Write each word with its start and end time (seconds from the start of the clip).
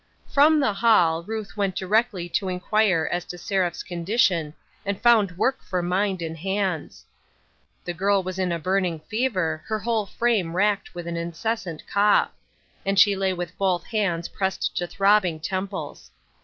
FROM 0.27 0.59
the 0.59 0.73
hall, 0.73 1.21
Ruth 1.21 1.55
went 1.55 1.75
directly 1.75 2.27
to 2.29 2.47
inquire 2.49 3.07
as 3.11 3.23
to 3.25 3.37
Seraph's 3.37 3.83
condition, 3.83 4.55
and 4.83 4.99
found 4.99 5.37
work 5.37 5.61
for 5.61 5.83
mind 5.83 6.23
and 6.23 6.35
hands. 6.35 7.05
The 7.85 7.93
girl 7.93 8.23
was 8.23 8.39
in 8.39 8.51
a 8.51 8.57
burning 8.57 9.01
fever, 9.01 9.61
her 9.67 9.77
whole 9.77 10.07
frame 10.07 10.55
racked 10.55 10.95
with 10.95 11.05
an 11.05 11.17
incessant 11.17 11.83
cough; 11.85 12.31
and 12.83 12.97
she 12.97 13.15
lay 13.15 13.31
with 13.33 13.55
both 13.59 13.83
hands 13.85 14.27
pressed 14.27 14.75
to 14.77 14.87
throbbing 14.87 15.39
temples. 15.39 16.09